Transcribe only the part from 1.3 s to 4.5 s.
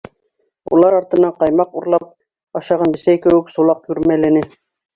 ҡаймаҡ урлап ашаған бесәй кеүек Сулаҡ йүрмәләне.